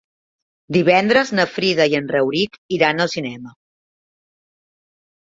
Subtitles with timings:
[0.77, 3.55] Divendres na Frida i en Rauric iran al cinema.